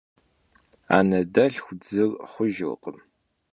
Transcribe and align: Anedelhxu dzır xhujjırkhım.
Anedelhxu 0.97 1.73
dzır 1.81 2.11
xhujjırkhım. 2.31 2.97